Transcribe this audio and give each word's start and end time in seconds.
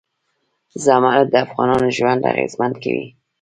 زمرد 0.85 1.27
د 1.31 1.35
افغانانو 1.45 1.87
ژوند 1.97 2.21
اغېزمن 2.31 2.71
کوي. 2.83 3.07